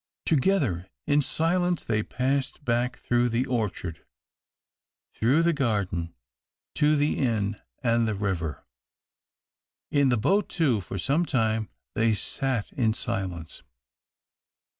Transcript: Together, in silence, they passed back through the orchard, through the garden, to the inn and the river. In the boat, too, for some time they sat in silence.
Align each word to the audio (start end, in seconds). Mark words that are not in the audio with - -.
Together, 0.25 0.89
in 1.05 1.21
silence, 1.21 1.85
they 1.85 2.01
passed 2.01 2.65
back 2.65 2.97
through 2.97 3.29
the 3.29 3.45
orchard, 3.45 4.03
through 5.13 5.43
the 5.43 5.53
garden, 5.53 6.15
to 6.73 6.95
the 6.95 7.19
inn 7.19 7.61
and 7.83 8.07
the 8.07 8.15
river. 8.15 8.65
In 9.91 10.09
the 10.09 10.17
boat, 10.17 10.49
too, 10.49 10.81
for 10.81 10.97
some 10.97 11.23
time 11.23 11.69
they 11.93 12.15
sat 12.15 12.71
in 12.71 12.95
silence. 12.95 13.61